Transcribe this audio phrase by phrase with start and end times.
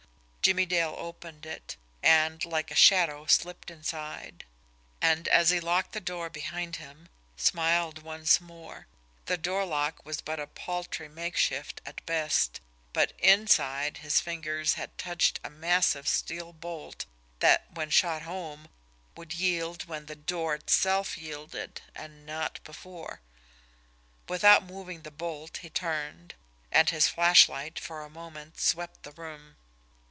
[0.43, 4.43] Jimmie Dale opened it, and, like a shadow, slipped inside;
[4.99, 8.87] and, as he locked the door behind him, smiled once more
[9.27, 12.59] the door lock was but a paltry makeshift at best,
[12.91, 17.05] but INSIDE his fingers had touched a massive steel bolt
[17.37, 18.67] that, when shot home,
[19.15, 23.21] would yield when the door itself yielded and not before.
[24.27, 26.33] Without moving the bolt, he turned
[26.71, 29.55] and his flashlight for a moment swept the room.